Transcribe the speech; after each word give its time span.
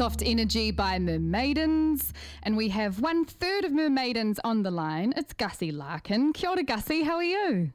Soft 0.00 0.22
Energy 0.24 0.70
by 0.70 0.98
Mermaidens. 0.98 2.14
And 2.42 2.56
we 2.56 2.70
have 2.70 3.00
one 3.00 3.26
third 3.26 3.66
of 3.66 3.72
Mermaidens 3.72 4.38
on 4.44 4.62
the 4.62 4.70
line. 4.70 5.12
It's 5.14 5.34
Gussie 5.34 5.72
Larkin. 5.72 6.32
Kia 6.32 6.48
ora, 6.48 6.62
Gussie. 6.62 7.02
How 7.02 7.16
are 7.16 7.22
you? 7.22 7.70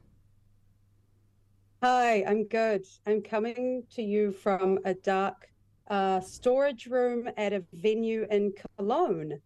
Hi, 1.84 2.24
I'm 2.24 2.42
good. 2.48 2.84
I'm 3.06 3.22
coming 3.22 3.84
to 3.94 4.02
you 4.02 4.32
from 4.32 4.80
a 4.84 4.94
dark 4.94 5.48
uh, 5.86 6.18
storage 6.18 6.88
room 6.88 7.30
at 7.36 7.52
a 7.52 7.62
venue 7.72 8.26
in 8.28 8.52
Cologne, 8.76 9.40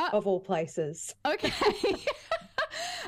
Ah. 0.00 0.10
of 0.12 0.26
all 0.26 0.40
places. 0.40 1.14
Okay. 1.24 1.52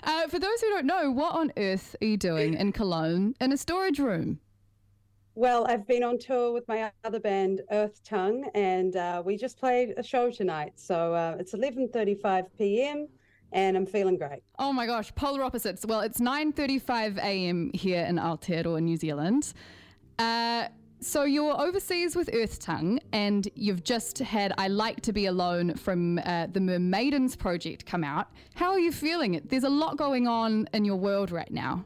uh, 0.05 0.29
for 0.29 0.39
those 0.39 0.61
who 0.61 0.69
don't 0.69 0.87
know, 0.87 1.11
what 1.11 1.35
on 1.35 1.51
earth 1.57 1.97
are 2.01 2.07
you 2.07 2.17
doing 2.17 2.55
in 2.55 2.71
Cologne 2.81 3.35
in 3.41 3.51
a 3.51 3.57
storage 3.57 3.99
room? 3.99 4.39
Well, 5.39 5.67
I've 5.69 5.87
been 5.87 6.03
on 6.03 6.19
tour 6.19 6.51
with 6.51 6.67
my 6.67 6.91
other 7.05 7.21
band, 7.21 7.61
Earth 7.71 8.03
Tongue, 8.03 8.49
and 8.55 8.97
uh, 8.97 9.23
we 9.23 9.37
just 9.37 9.59
played 9.59 9.93
a 9.99 10.03
show 10.03 10.31
tonight. 10.31 10.73
So 10.77 11.13
uh, 11.13 11.37
it's 11.39 11.53
11:35 11.53 12.47
p.m. 12.57 13.07
and 13.53 13.77
I'm 13.77 13.85
feeling 13.85 14.17
great. 14.17 14.43
Oh 14.59 14.73
my 14.73 14.87
gosh, 14.87 15.15
polar 15.15 15.43
opposites. 15.43 15.85
Well, 15.85 16.01
it's 16.01 16.21
9:35 16.21 17.19
a.m. 17.19 17.71
here 17.75 18.03
in 18.07 18.17
Aotearoa, 18.17 18.83
New 18.83 18.97
Zealand. 18.97 19.53
Uh, 20.19 20.69
so 21.01 21.25
you're 21.25 21.61
overseas 21.61 22.17
with 22.17 22.31
Earth 22.33 22.59
Tongue, 22.59 22.99
and 23.13 23.47
you've 23.55 23.85
just 23.85 24.21
had 24.21 24.55
"I 24.57 24.69
Like 24.69 25.03
to 25.03 25.13
Be 25.13 25.27
Alone" 25.27 25.75
from 25.75 26.19
uh, 26.21 26.47
the 26.51 26.61
Mermaidens 26.61 27.37
project 27.37 27.85
come 27.85 28.05
out. 28.05 28.29
How 28.55 28.71
are 28.71 28.81
you 28.81 28.91
feeling? 28.91 29.43
There's 29.45 29.65
a 29.65 29.69
lot 29.69 29.99
going 29.99 30.27
on 30.27 30.67
in 30.73 30.87
your 30.87 30.97
world 30.97 31.31
right 31.31 31.51
now. 31.51 31.85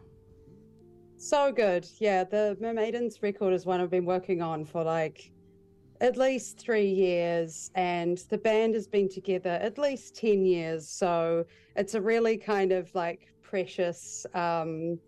So 1.23 1.53
good. 1.53 1.87
Yeah, 1.99 2.25
the 2.25 2.57
Mermaidens 2.63 3.23
record 3.23 3.53
is 3.53 3.67
one 3.67 3.79
I've 3.79 3.91
been 3.91 4.07
working 4.07 4.41
on 4.41 4.65
for 4.65 4.83
like 4.83 5.31
at 6.01 6.17
least 6.17 6.59
three 6.59 6.89
years, 6.89 7.71
and 7.75 8.17
the 8.31 8.39
band 8.39 8.73
has 8.73 8.87
been 8.87 9.07
together 9.07 9.51
at 9.51 9.77
least 9.77 10.17
10 10.17 10.47
years. 10.47 10.89
So 10.89 11.45
it's 11.77 11.93
a 11.93 12.01
really 12.01 12.39
kind 12.39 12.73
of 12.73 12.93
like 12.95 13.29
precious 13.43 14.25
um, 14.33 14.99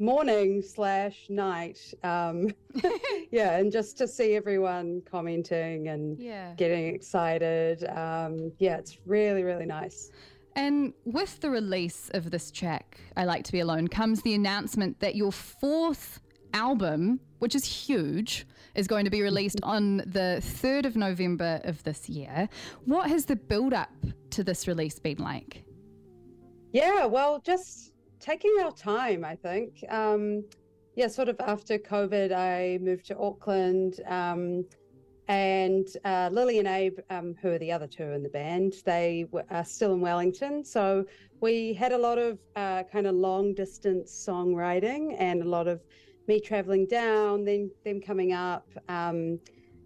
morning 0.00 0.60
slash 0.60 1.26
night. 1.28 1.78
Um, 2.02 2.48
yeah, 3.30 3.56
and 3.56 3.70
just 3.70 3.96
to 3.98 4.08
see 4.08 4.34
everyone 4.34 5.02
commenting 5.08 5.86
and 5.86 6.18
Yeah. 6.18 6.54
getting 6.56 6.92
excited. 6.92 7.84
Um, 7.90 8.50
yeah, 8.58 8.78
it's 8.78 8.98
really, 9.06 9.44
really 9.44 9.66
nice. 9.66 10.10
And 10.56 10.92
with 11.04 11.40
the 11.40 11.50
release 11.50 12.10
of 12.14 12.30
this 12.30 12.50
track, 12.50 13.00
I 13.16 13.24
Like 13.24 13.44
to 13.44 13.52
Be 13.52 13.60
Alone, 13.60 13.88
comes 13.88 14.22
the 14.22 14.34
announcement 14.34 15.00
that 15.00 15.16
your 15.16 15.32
fourth 15.32 16.20
album, 16.52 17.18
which 17.40 17.54
is 17.54 17.64
huge, 17.64 18.46
is 18.74 18.86
going 18.86 19.04
to 19.04 19.10
be 19.10 19.22
released 19.22 19.58
on 19.62 19.98
the 19.98 20.40
3rd 20.40 20.86
of 20.86 20.96
November 20.96 21.60
of 21.64 21.82
this 21.82 22.08
year. 22.08 22.48
What 22.84 23.08
has 23.08 23.24
the 23.26 23.36
build 23.36 23.72
up 23.72 23.90
to 24.30 24.44
this 24.44 24.68
release 24.68 24.98
been 24.98 25.18
like? 25.18 25.64
Yeah, 26.72 27.06
well, 27.06 27.40
just 27.40 27.92
taking 28.20 28.54
our 28.62 28.72
time, 28.72 29.24
I 29.24 29.36
think. 29.36 29.84
Um, 29.88 30.44
yeah, 30.96 31.08
sort 31.08 31.28
of 31.28 31.36
after 31.40 31.78
COVID, 31.78 32.32
I 32.32 32.78
moved 32.80 33.06
to 33.06 33.18
Auckland. 33.18 34.00
Um, 34.06 34.64
and 35.28 35.86
uh, 36.04 36.28
Lily 36.32 36.58
and 36.58 36.68
Abe, 36.68 36.98
um, 37.10 37.34
who 37.40 37.50
are 37.52 37.58
the 37.58 37.72
other 37.72 37.86
two 37.86 38.12
in 38.12 38.22
the 38.22 38.28
band, 38.28 38.74
they 38.84 39.26
were, 39.30 39.44
are 39.50 39.64
still 39.64 39.94
in 39.94 40.00
Wellington. 40.00 40.64
So 40.64 41.06
we 41.40 41.72
had 41.72 41.92
a 41.92 41.98
lot 41.98 42.18
of 42.18 42.38
uh, 42.56 42.82
kind 42.92 43.06
of 43.06 43.14
long 43.14 43.54
distance 43.54 44.12
songwriting 44.28 45.16
and 45.18 45.42
a 45.42 45.48
lot 45.48 45.66
of 45.66 45.80
me 46.26 46.40
traveling 46.40 46.86
down, 46.86 47.44
then 47.44 47.70
them 47.84 48.00
coming 48.00 48.32
up. 48.32 48.66
Um, 48.88 49.38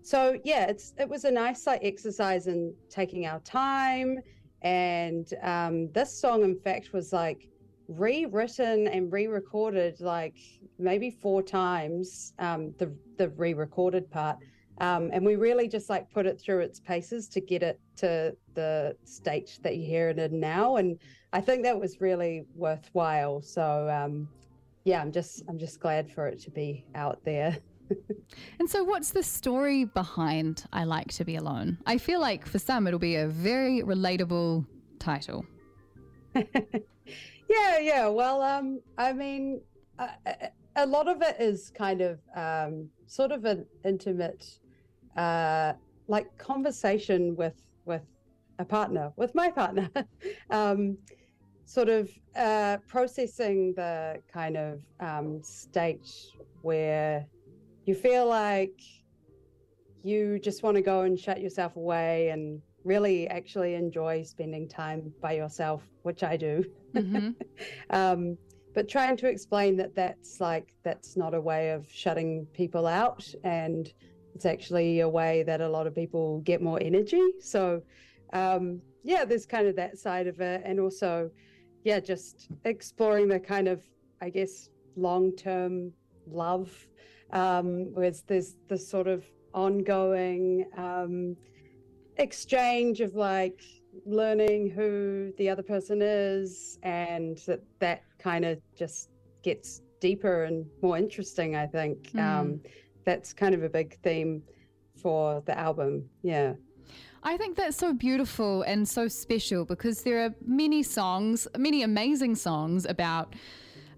so 0.03 0.39
yeah, 0.45 0.67
it's 0.67 0.95
it 0.99 1.09
was 1.09 1.25
a 1.25 1.31
nice 1.31 1.67
like 1.67 1.81
exercise 1.83 2.47
in 2.47 2.75
taking 2.89 3.27
our 3.27 3.41
time. 3.41 4.19
And 4.63 5.33
um, 5.43 5.91
this 5.93 6.13
song, 6.13 6.43
in 6.43 6.59
fact, 6.59 6.93
was 6.93 7.13
like 7.13 7.49
rewritten 7.89 8.89
and 8.89 9.13
re-recorded 9.13 10.01
like 10.01 10.37
maybe 10.79 11.11
four 11.11 11.43
times. 11.43 12.33
Um, 12.39 12.75
the 12.79 12.93
the 13.17 13.29
re-recorded 13.31 14.11
part. 14.11 14.39
Um, 14.81 15.11
and 15.13 15.25
we 15.25 15.37
really 15.37 15.69
just 15.69 15.89
like 15.91 16.11
put 16.11 16.25
it 16.27 16.41
through 16.41 16.61
its 16.61 16.79
paces 16.81 17.29
to 17.31 17.41
get 17.41 17.63
it 17.63 17.81
to 17.97 18.37
the 18.55 18.97
state 19.05 19.59
that 19.63 19.77
you 19.77 19.87
hear 19.87 20.09
it 20.11 20.19
in 20.19 20.39
now. 20.39 20.77
And 20.77 20.99
I 21.33 21.41
think 21.41 21.65
that 21.65 21.79
was 21.79 22.01
really 22.01 22.45
worthwhile. 22.55 23.43
So 23.43 23.89
um, 23.89 24.29
yeah, 24.85 25.01
I'm 25.01 25.11
just 25.13 25.43
I'm 25.49 25.59
just 25.59 25.81
glad 25.81 26.11
for 26.11 26.27
it 26.29 26.39
to 26.41 26.51
be 26.51 26.85
out 26.95 27.25
there. 27.25 27.57
And 28.61 28.69
so, 28.69 28.85
what's 28.85 29.13
the 29.13 29.23
story 29.23 29.85
behind 29.87 30.65
I 30.75 30.85
Like 30.85 31.09
to 31.15 31.25
Be 31.25 31.37
Alone? 31.37 31.79
I 31.87 31.97
feel 31.97 32.21
like 32.21 32.47
for 32.47 32.59
some 32.59 32.87
it'll 32.87 32.99
be 32.99 33.17
a 33.17 33.27
very 33.29 33.81
relatable 33.81 34.67
title. 34.99 35.47
yeah, 36.35 37.79
yeah. 37.81 38.07
Well, 38.09 38.43
um, 38.43 38.81
I 38.99 39.13
mean, 39.15 39.63
a, 39.99 40.09
a- 40.27 40.51
a 40.77 40.87
lot 40.87 41.09
of 41.09 41.23
it 41.23 41.37
is 41.41 41.73
kind 41.75 42.01
of 42.01 42.21
um, 42.37 42.89
sort 43.07 43.33
of 43.33 43.45
an 43.47 43.67
intimate, 43.85 44.47
uh, 45.19 45.73
like 46.07 46.27
conversation 46.39 47.37
with 47.37 47.59
with 47.85 48.07
a 48.59 48.65
partner, 48.65 49.13
with 49.17 49.35
my 49.35 49.51
partner, 49.51 49.89
um, 50.51 50.97
sort 51.65 51.89
of 51.89 52.09
uh, 52.37 52.79
processing 52.87 53.73
the 53.77 54.23
kind 54.33 54.57
of 54.57 54.81
um, 55.01 55.43
state 55.43 56.09
where 56.63 57.27
you 57.87 57.95
feel 57.95 58.27
like 58.27 58.81
you 60.03 60.39
just 60.39 60.63
want 60.63 60.77
to 60.77 60.83
go 60.83 61.03
and 61.03 61.19
shut 61.19 61.41
yourself 61.41 61.77
away 61.77 62.31
and 62.31 62.61
really 62.85 63.29
actually 63.29 63.75
enjoy 63.75 64.23
spending 64.23 64.69
time 64.69 65.13
by 65.21 65.33
yourself, 65.33 65.83
which 66.03 66.23
I 66.23 66.37
do. 66.37 66.65
Mhm. 66.95 67.35
um, 67.91 68.39
but 68.75 68.89
trying 68.89 69.17
to 69.17 69.27
explain 69.29 69.77
that 69.77 69.95
that's 69.95 70.41
like 70.41 70.69
that's 70.85 71.17
not 71.17 71.35
a 71.35 71.41
way 71.41 71.71
of 71.71 71.87
shutting 71.91 72.47
people 72.53 72.87
out 72.87 73.25
and 73.45 73.93
it's 74.39 74.47
actually 74.47 75.01
a 75.01 75.09
way 75.09 75.43
that 75.43 75.61
a 75.61 75.69
lot 75.69 75.89
of 75.89 75.97
people 75.97 76.39
get 76.51 76.63
more 76.63 76.79
energy. 76.81 77.21
So 77.41 77.83
um, 78.33 78.81
yeah 79.03 79.25
there's 79.25 79.47
kind 79.47 79.67
of 79.67 79.75
that 79.75 79.99
side 79.99 80.29
of 80.29 80.39
it. 80.41 80.63
And 80.65 80.79
also 80.79 81.29
yeah 81.83 81.99
just 81.99 82.49
exploring 82.65 83.27
the 83.29 83.39
kind 83.39 83.69
of 83.69 83.79
i 84.21 84.29
guess 84.29 84.69
long-term 84.97 85.93
love 86.31 86.71
um, 87.33 87.67
where 87.95 88.07
it's- 88.07 88.25
there's 88.27 88.51
this 88.69 88.85
sort 88.95 89.07
of 89.07 89.25
ongoing 89.55 90.67
um, 90.77 91.37
exchange 92.17 93.01
of 93.01 93.15
like 93.15 93.61
learning 94.07 94.71
who 94.71 95.33
the 95.39 95.49
other 95.49 95.63
person 95.75 95.99
is 96.03 96.79
and 96.85 97.39
that 97.49 97.61
that 97.81 98.03
kind 98.19 98.45
of 98.45 98.59
just 98.77 99.11
gets 99.43 99.83
deeper 100.01 100.45
and 100.45 100.65
more 100.83 100.97
interesting 100.97 101.51
i 101.57 101.67
think. 101.67 101.99
Um, 102.27 102.61
that's 103.09 103.33
kind 103.33 103.55
of 103.55 103.63
a 103.63 103.69
big 103.71 103.99
theme 104.03 104.43
for 104.95 105.43
the 105.47 105.59
album 105.59 106.05
yeah. 106.23 106.53
I 107.23 107.37
think 107.37 107.57
that's 107.57 107.77
so 107.77 107.93
beautiful 107.93 108.63
and 108.63 108.89
so 108.89 109.09
special 109.09 109.65
because 109.65 110.03
there 110.03 110.25
are 110.25 110.35
many 110.47 110.83
songs, 110.83 111.49
many 111.57 111.83
amazing 111.83 112.37
songs 112.37 112.87
about 112.87 113.35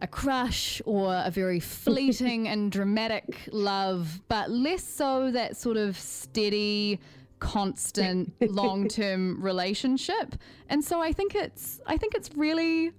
a 0.01 0.07
crush 0.07 0.81
or 0.87 1.23
a 1.25 1.31
very 1.31 1.61
fleeting 1.61 2.49
and 2.53 2.73
dramatic 2.73 3.49
love, 3.53 4.23
but 4.29 4.51
less 4.51 4.83
so 4.83 5.31
that 5.33 5.57
sort 5.57 5.77
of 5.77 5.99
steady, 5.99 6.99
constant, 7.41 8.33
long-term 8.41 9.43
relationship. 9.43 10.37
And 10.71 10.83
so 10.83 11.03
I 11.03 11.13
think 11.13 11.35
it's 11.35 11.81
I 11.87 11.99
think 11.99 12.15
it's 12.15 12.31
really 12.35 12.93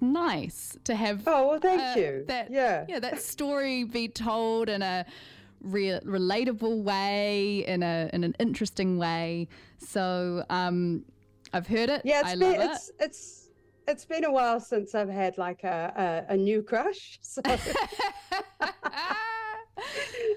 nice 0.00 0.78
to 0.84 0.94
have 0.94 1.22
oh 1.26 1.48
well 1.48 1.60
thank 1.60 1.80
uh, 1.80 2.00
you. 2.00 2.24
that 2.26 2.50
yeah. 2.50 2.86
yeah 2.88 2.98
that 2.98 3.20
story 3.20 3.84
be 3.84 4.08
told 4.08 4.70
in 4.70 4.80
a 4.80 5.04
re- 5.62 6.00
relatable 6.04 6.82
way 6.82 7.64
in 7.66 7.82
a 7.82 8.10
in 8.12 8.24
an 8.24 8.34
interesting 8.38 8.98
way. 8.98 9.48
So 9.78 10.44
um 10.50 11.04
i've 11.52 11.66
heard 11.66 11.90
it. 11.90 12.02
Yeah 12.04 12.20
it's 12.20 12.28
i 12.28 12.36
been 12.36 12.58
love 12.58 12.70
it's 12.70 12.90
it's 13.00 13.48
it's 13.88 14.04
been 14.04 14.24
a 14.24 14.30
while 14.30 14.60
since 14.60 14.94
i've 14.94 15.08
had 15.08 15.36
like 15.36 15.64
a 15.64 16.26
a, 16.28 16.34
a 16.34 16.36
new 16.36 16.62
crush. 16.62 17.18
So 17.32 17.42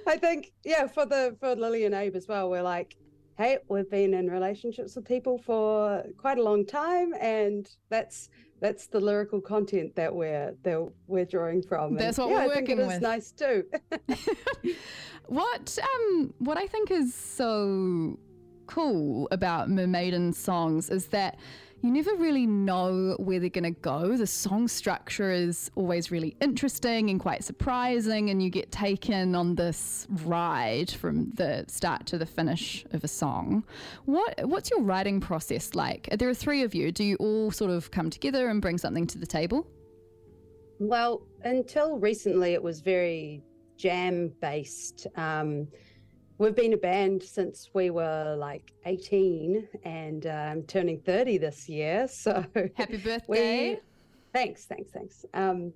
I 0.07 0.17
think, 0.17 0.53
yeah, 0.63 0.87
for 0.87 1.05
the 1.05 1.35
for 1.39 1.55
Lily 1.55 1.85
and 1.85 1.93
Abe 1.95 2.15
as 2.15 2.27
well, 2.27 2.49
we're 2.49 2.61
like, 2.61 2.95
hey, 3.37 3.57
we've 3.67 3.89
been 3.89 4.13
in 4.13 4.29
relationships 4.29 4.95
with 4.95 5.05
people 5.05 5.37
for 5.37 6.03
quite 6.17 6.37
a 6.37 6.43
long 6.43 6.65
time, 6.65 7.13
and 7.19 7.69
that's 7.89 8.29
that's 8.59 8.87
the 8.87 8.99
lyrical 8.99 9.41
content 9.41 9.95
that 9.95 10.13
we're 10.13 10.55
that 10.63 10.89
we're 11.07 11.25
drawing 11.25 11.61
from. 11.61 11.95
That's 11.95 12.17
and, 12.17 12.29
what 12.29 12.33
yeah, 12.33 12.45
we're 12.45 12.51
I 12.51 12.55
think 12.55 12.69
working 12.69 12.79
it 12.79 12.81
is 12.81 12.87
with. 12.87 13.01
nice 13.01 13.31
too. 13.31 13.65
what 15.27 15.77
um 15.81 16.33
what 16.39 16.57
i 16.57 16.67
think 16.67 16.91
is 16.91 17.13
so 17.13 18.19
cool 18.67 19.27
about 19.31 19.69
mermaiden 19.69 20.33
songs 20.33 20.89
is 20.89 21.07
that 21.07 21.37
you 21.83 21.91
never 21.91 22.15
really 22.15 22.47
know 22.47 23.17
where 23.19 23.41
they're 23.41 23.49
going 23.49 23.65
to 23.65 23.81
go. 23.81 24.15
The 24.15 24.25
song 24.25 24.69
structure 24.69 25.31
is 25.31 25.69
always 25.75 26.11
really 26.11 26.33
interesting 26.39 27.09
and 27.09 27.19
quite 27.19 27.43
surprising, 27.43 28.29
and 28.29 28.41
you 28.41 28.49
get 28.49 28.71
taken 28.71 29.35
on 29.35 29.55
this 29.55 30.07
ride 30.23 30.89
from 30.89 31.31
the 31.33 31.65
start 31.67 32.05
to 32.07 32.17
the 32.17 32.25
finish 32.25 32.85
of 32.93 33.03
a 33.03 33.09
song. 33.09 33.65
What 34.05 34.47
What's 34.47 34.71
your 34.71 34.81
writing 34.81 35.19
process 35.19 35.75
like? 35.75 36.07
There 36.17 36.29
are 36.29 36.33
three 36.33 36.63
of 36.63 36.73
you. 36.73 36.93
Do 36.93 37.03
you 37.03 37.17
all 37.17 37.51
sort 37.51 37.69
of 37.69 37.91
come 37.91 38.09
together 38.09 38.47
and 38.47 38.61
bring 38.61 38.77
something 38.77 39.05
to 39.07 39.17
the 39.17 39.27
table? 39.27 39.67
Well, 40.79 41.27
until 41.43 41.97
recently, 41.99 42.53
it 42.53 42.63
was 42.63 42.79
very 42.79 43.43
jam 43.75 44.31
based. 44.39 45.05
Um, 45.17 45.67
we've 46.37 46.55
been 46.55 46.73
a 46.73 46.77
band 46.77 47.21
since 47.21 47.69
we 47.73 47.89
were 47.89 48.35
like 48.37 48.73
18 48.85 49.67
and 49.83 50.25
I'm 50.25 50.63
turning 50.63 50.99
30 50.99 51.37
this 51.37 51.69
year. 51.69 52.07
So 52.23 52.45
Happy 52.75 52.97
birthday! 52.97 53.71
we, 53.71 53.79
thanks, 54.33 54.65
thanks, 54.65 54.91
thanks. 54.91 55.25
Um, 55.33 55.73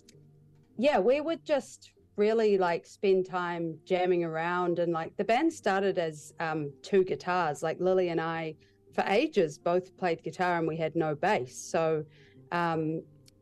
yeah, 0.78 1.00
we 1.00 1.22
would 1.22 1.44
just 1.46 1.92
really 2.16 2.58
like 2.58 2.86
spend 2.86 3.26
time 3.26 3.78
jamming 3.86 4.24
around 4.24 4.80
and 4.80 4.92
like 4.92 5.16
the 5.18 5.24
band 5.24 5.52
started 5.54 5.98
as 5.98 6.34
um, 6.40 6.72
two 6.82 7.04
guitars. 7.04 7.62
Like 7.64 7.80
Lily 7.80 8.10
and 8.10 8.22
I, 8.22 8.56
for 8.94 9.04
ages, 9.08 9.58
both 9.58 9.96
played 9.98 10.24
guitar 10.24 10.58
and 10.58 10.68
we 10.68 10.78
had 10.78 10.96
no 10.96 11.16
bass. 11.16 11.56
So 11.58 12.06
um, 12.52 13.02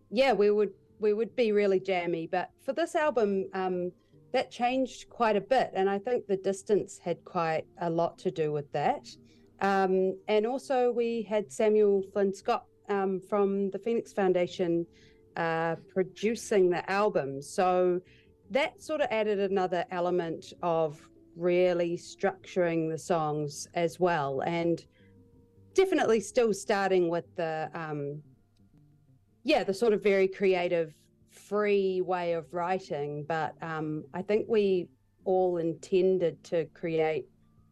yeah, 0.10 0.34
we 0.34 0.50
would 0.52 0.72
we 1.00 1.14
would 1.14 1.36
be 1.36 1.52
really 1.52 1.80
jammy. 1.80 2.28
But 2.28 2.52
for 2.64 2.74
this 2.74 2.96
album, 2.96 3.46
um, 3.54 3.92
that 4.36 4.52
changed 4.52 5.10
quite 5.10 5.38
a 5.38 5.42
bit, 5.56 5.72
and 5.74 5.90
I 5.90 5.98
think 5.98 6.28
the 6.28 6.36
distance 6.36 7.00
had 7.02 7.24
quite 7.24 7.64
a 7.80 7.90
lot 7.90 8.18
to 8.18 8.30
do 8.30 8.52
with 8.52 8.70
that. 8.74 9.08
Um, 9.62 10.18
and 10.28 10.46
also, 10.46 10.92
we 10.92 11.22
had 11.22 11.50
Samuel 11.50 12.04
Flynn 12.12 12.34
Scott 12.34 12.66
um, 12.90 13.22
from 13.30 13.70
the 13.72 13.80
Phoenix 13.80 14.12
Foundation 14.12 14.86
uh, 15.38 15.78
producing 15.88 16.70
the 16.70 16.84
album, 16.92 17.42
so 17.42 18.02
that 18.52 18.84
sort 18.84 19.00
of 19.00 19.08
added 19.10 19.40
another 19.40 19.86
element 19.92 20.52
of 20.62 21.00
really 21.38 21.98
structuring 21.98 22.92
the 22.92 22.98
songs 22.98 23.70
as 23.74 24.02
well, 24.02 24.42
and 24.42 24.86
definitely 25.74 26.20
still 26.20 26.54
starting 26.54 27.08
with 27.08 27.34
the 27.38 27.72
um, 27.74 28.22
yeah, 29.44 29.64
the 29.64 29.74
sort 29.74 29.94
of 29.94 30.04
very 30.04 30.28
creative, 30.28 30.94
free 31.36 32.02
way 32.02 32.34
of 32.34 32.54
writing. 32.54 33.26
But 33.28 33.54
um, 33.62 34.06
I 34.14 34.22
think 34.22 34.48
we 34.48 34.88
all 35.26 35.58
intended 35.58 36.44
to 36.46 36.66
create 36.74 37.26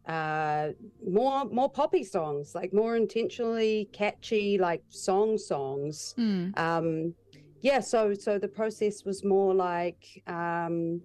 uh, 0.06 0.68
more 1.06 1.46
more 1.46 1.70
poppy 1.70 2.04
songs, 2.04 2.54
like 2.54 2.72
more 2.74 2.96
intentionally 2.96 3.88
catchy, 3.92 4.58
like 4.58 4.82
song 4.90 5.38
songs. 5.38 6.14
Mm. 6.18 6.58
Um, 6.58 7.14
yeah, 7.62 7.80
so 7.80 8.12
so 8.12 8.38
the 8.38 8.48
process 8.48 9.04
was 9.04 9.24
more 9.24 9.54
like. 9.54 10.22
Um, 10.26 11.00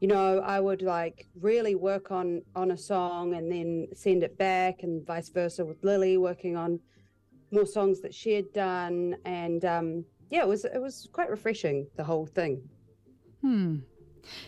you 0.00 0.06
know, 0.06 0.38
I 0.38 0.60
would 0.60 0.82
like 0.82 1.26
really 1.40 1.74
work 1.74 2.12
on 2.12 2.42
on 2.54 2.70
a 2.70 2.76
song 2.76 3.34
and 3.34 3.50
then 3.50 3.88
send 3.94 4.22
it 4.22 4.38
back, 4.38 4.84
and 4.84 5.04
vice 5.04 5.28
versa 5.28 5.64
with 5.64 5.82
Lily 5.82 6.16
working 6.18 6.56
on 6.56 6.78
more 7.50 7.66
songs 7.66 8.00
that 8.02 8.14
she 8.14 8.32
had 8.32 8.52
done, 8.52 9.16
and 9.24 9.64
um, 9.64 10.04
yeah, 10.30 10.40
it 10.40 10.48
was 10.48 10.64
it 10.64 10.80
was 10.80 11.08
quite 11.12 11.30
refreshing 11.30 11.86
the 11.96 12.04
whole 12.04 12.26
thing. 12.26 12.62
Hmm. 13.40 13.76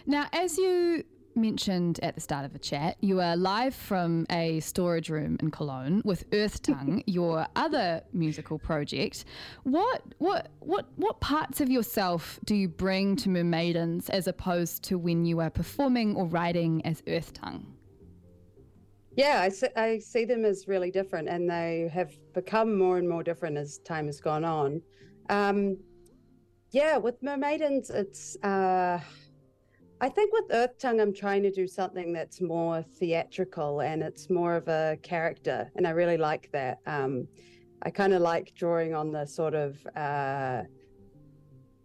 Now, 0.07 0.27
as 0.33 0.59
you 0.59 1.05
mentioned 1.35 2.01
at 2.03 2.15
the 2.15 2.21
start 2.21 2.45
of 2.45 2.53
the 2.53 2.59
chat, 2.59 2.97
you 3.01 3.21
are 3.21 3.37
live 3.37 3.75
from 3.75 4.27
a 4.31 4.61
storage 4.61 5.09
room 5.09 5.37
in 5.41 5.51
Cologne 5.51 6.03
with 6.05 6.25
Earth 6.33 6.61
Tongue, 6.63 7.03
your 7.07 7.47
other 7.57 8.03
musical 8.13 8.59
project. 8.59 9.25
What 9.63 10.03
what 10.19 10.51
what 10.61 10.87
what 10.97 11.21
parts 11.21 11.61
of 11.61 11.71
yourself 11.71 12.39
do 12.45 12.55
you 12.55 12.69
bring 12.69 13.17
to 13.17 13.29
Mermaidens 13.29 14.11
as 14.11 14.27
opposed 14.27 14.83
to 14.85 14.99
when 14.99 15.25
you 15.25 15.41
are 15.41 15.51
performing 15.51 16.17
or 16.17 16.27
writing 16.27 16.85
as 16.85 17.03
Earth 17.07 17.33
Tongue? 17.33 17.75
Yeah, 19.17 19.41
I 19.43 19.49
see, 19.49 19.67
I 19.77 19.99
see 19.99 20.25
them 20.25 20.45
as 20.45 20.69
really 20.69 20.91
different, 20.91 21.29
and 21.29 21.51
they 21.51 21.91
have 21.93 22.13
become 22.33 22.79
more 22.79 22.97
and 22.97 23.09
more 23.09 23.23
different 23.23 23.57
as 23.57 23.79
time 23.79 24.07
has 24.07 24.21
gone 24.21 24.45
on. 24.45 24.83
Um, 25.29 25.77
yeah, 26.71 26.97
with 26.97 27.21
Mermaidens, 27.23 27.91
it's. 27.91 28.37
Uh, 28.43 29.01
I 30.03 30.09
think 30.09 30.33
with 30.33 30.45
Earth 30.51 30.79
Tongue, 30.79 30.99
I'm 30.99 31.13
trying 31.13 31.43
to 31.43 31.51
do 31.51 31.67
something 31.67 32.11
that's 32.11 32.41
more 32.41 32.83
theatrical 32.83 33.83
and 33.83 34.03
it's 34.03 34.31
more 34.31 34.55
of 34.57 34.67
a 34.69 34.97
character, 35.03 35.71
and 35.77 35.87
I 35.87 35.91
really 35.91 36.17
like 36.17 36.51
that. 36.53 36.79
Um, 36.87 37.29
I 37.83 37.91
kind 37.91 38.15
of 38.15 38.23
like 38.23 38.55
drawing 38.55 38.95
on 38.95 39.13
the 39.13 39.27
sort 39.27 39.55
of 39.55 39.87
uh, 39.97 40.63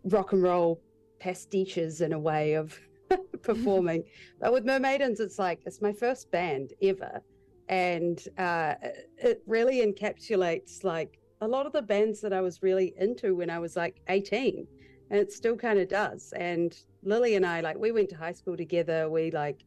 rock 0.06 0.32
and 0.32 0.44
roll 0.44 0.82
pastiches 1.20 2.01
in 2.01 2.13
a 2.13 2.20
way 2.20 2.54
of 2.54 2.80
performing. 3.42 4.04
But 4.39 4.54
with 4.54 4.65
Mermaidens, 4.65 5.20
it's 5.20 5.39
like 5.39 5.62
it's 5.65 5.82
my 5.82 5.92
first 5.92 6.32
band 6.32 6.74
ever, 6.82 7.22
and 7.68 8.24
uh, 8.38 8.75
it 9.18 9.42
really 9.48 9.86
encapsulates 9.86 10.84
like 10.84 11.20
a 11.42 11.48
lot 11.48 11.65
of 11.65 11.74
the 11.74 11.82
bands 11.82 12.22
that 12.22 12.34
I 12.34 12.42
was 12.42 12.63
really 12.63 12.94
into 12.98 13.36
when 13.36 13.50
I 13.50 13.60
was 13.60 13.75
like 13.75 14.01
18, 14.08 14.68
and 15.10 15.20
it 15.20 15.32
still 15.32 15.56
kind 15.56 15.80
of 15.80 15.88
does. 15.88 16.34
And 16.36 16.77
Lily 17.04 17.36
and 17.36 17.46
I, 17.46 17.62
like, 17.62 17.77
we 17.77 17.92
went 17.92 18.10
to 18.10 18.18
high 18.18 18.32
school 18.32 18.58
together. 18.58 19.10
We 19.10 19.32
like 19.32 19.63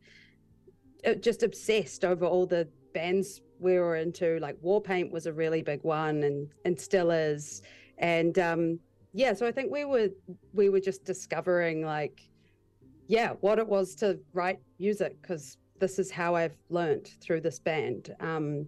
uh, 1.06 1.14
just 1.14 1.42
obsessed 1.42 2.04
over 2.04 2.24
all 2.24 2.46
the 2.46 2.68
bands 2.94 3.42
we 3.58 3.78
were 3.78 3.96
into. 3.96 4.38
Like 4.40 4.56
Warpaint 4.62 5.10
was 5.10 5.26
a 5.26 5.32
really 5.32 5.62
big 5.62 5.82
one, 5.82 6.24
and 6.24 6.48
and 6.64 6.78
still 6.78 7.10
is. 7.10 7.62
And 7.98 8.38
um, 8.38 8.78
yeah, 9.12 9.32
so 9.34 9.46
I 9.46 9.52
think 9.52 9.70
we 9.70 9.84
were 9.84 10.08
we 10.52 10.68
were 10.68 10.80
just 10.80 11.04
discovering 11.04 11.84
like 11.84 12.28
yeah, 13.08 13.32
what 13.40 13.58
it 13.58 13.66
was 13.66 13.94
to 13.96 14.20
write 14.34 14.60
music 14.78 15.20
because 15.22 15.56
this 15.80 15.98
is 15.98 16.10
how 16.10 16.34
I've 16.34 16.56
learned 16.68 17.10
through 17.20 17.40
this 17.40 17.58
band. 17.58 18.14
Um, 18.20 18.66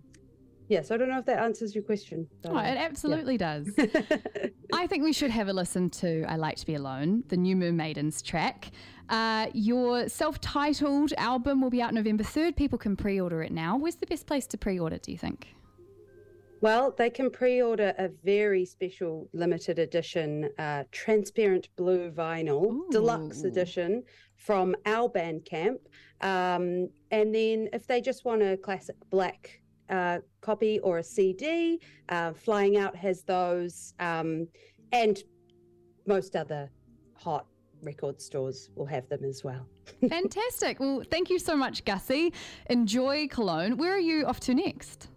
yeah, 0.70 0.82
so 0.82 0.94
I 0.94 0.98
don't 0.98 1.08
know 1.08 1.18
if 1.18 1.26
that 1.26 1.40
answers 1.40 1.74
your 1.74 1.82
question. 1.82 2.28
Oh, 2.44 2.56
it 2.56 2.76
absolutely 2.76 3.36
does. 3.36 3.68
I 4.72 4.86
think 4.86 5.02
we 5.02 5.12
should 5.12 5.32
have 5.32 5.48
a 5.48 5.52
listen 5.52 5.90
to 5.90 6.24
I 6.28 6.36
Like 6.36 6.58
to 6.58 6.66
Be 6.66 6.76
Alone, 6.76 7.24
the 7.26 7.36
new 7.36 7.56
Mermaidens 7.56 8.22
track. 8.22 8.70
Uh, 9.08 9.48
your 9.52 10.08
self 10.08 10.40
titled 10.40 11.12
album 11.18 11.60
will 11.60 11.70
be 11.70 11.82
out 11.82 11.92
November 11.92 12.22
3rd. 12.22 12.54
People 12.54 12.78
can 12.78 12.94
pre 12.94 13.20
order 13.20 13.42
it 13.42 13.50
now. 13.50 13.76
Where's 13.76 13.96
the 13.96 14.06
best 14.06 14.28
place 14.28 14.46
to 14.46 14.56
pre 14.56 14.78
order, 14.78 14.98
do 14.98 15.10
you 15.10 15.18
think? 15.18 15.48
Well, 16.60 16.94
they 16.96 17.08
can 17.08 17.30
pre-order 17.30 17.94
a 17.96 18.10
very 18.22 18.66
special 18.66 19.30
limited 19.32 19.78
edition 19.78 20.50
uh, 20.58 20.84
transparent 20.92 21.70
blue 21.76 22.10
vinyl 22.10 22.78
deluxe 22.90 23.44
edition 23.44 24.04
from 24.36 24.76
our 24.84 25.08
Bandcamp, 25.08 25.78
um, 26.20 26.90
and 27.10 27.34
then 27.34 27.70
if 27.72 27.86
they 27.86 28.02
just 28.02 28.26
want 28.26 28.42
a 28.42 28.58
classic 28.58 28.96
black 29.08 29.60
uh, 29.90 30.18
copy 30.40 30.80
or 30.80 30.98
a 30.98 31.02
CD, 31.02 31.80
uh, 32.08 32.32
Flying 32.32 32.76
Out 32.76 32.96
has 32.96 33.22
those, 33.22 33.94
um, 33.98 34.46
and 34.92 35.22
most 36.06 36.36
other 36.36 36.70
hot 37.14 37.46
record 37.82 38.20
stores 38.20 38.70
will 38.74 38.86
have 38.86 39.08
them 39.08 39.24
as 39.24 39.42
well. 39.44 39.66
Fantastic. 40.08 40.80
Well, 40.80 41.02
thank 41.10 41.30
you 41.30 41.38
so 41.38 41.56
much, 41.56 41.84
Gussie. 41.84 42.32
Enjoy 42.68 43.26
Cologne. 43.28 43.76
Where 43.76 43.94
are 43.94 44.00
you 44.00 44.26
off 44.26 44.40
to 44.40 44.54
next? 44.54 45.08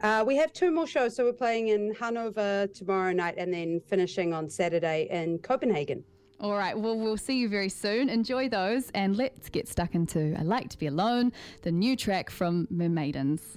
Uh, 0.00 0.24
we 0.26 0.36
have 0.36 0.52
two 0.52 0.70
more 0.70 0.86
shows. 0.86 1.16
So 1.16 1.24
we're 1.24 1.32
playing 1.32 1.68
in 1.68 1.94
Hanover 1.94 2.66
tomorrow 2.74 3.12
night 3.12 3.36
and 3.38 3.52
then 3.52 3.80
finishing 3.88 4.34
on 4.34 4.48
Saturday 4.50 5.08
in 5.10 5.38
Copenhagen. 5.38 6.04
All 6.40 6.56
right, 6.56 6.78
well, 6.78 6.98
we'll 6.98 7.16
see 7.16 7.38
you 7.38 7.48
very 7.48 7.68
soon. 7.68 8.10
Enjoy 8.10 8.48
those, 8.48 8.90
and 8.90 9.16
let's 9.16 9.48
get 9.48 9.68
stuck 9.68 9.94
into 9.94 10.34
I 10.38 10.42
Like 10.42 10.68
to 10.70 10.78
Be 10.78 10.88
Alone, 10.88 11.32
the 11.62 11.72
new 11.72 11.96
track 11.96 12.28
from 12.28 12.66
Mermaidens. 12.70 13.56